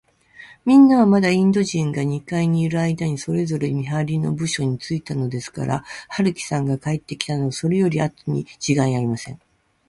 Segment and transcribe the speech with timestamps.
[0.65, 9.39] みんなは、まだインド人が二階にいるあいだに、それぞれ見はりの部署についたのですから、春木さんが帰ってきたのは、それよりあとにちがいありません。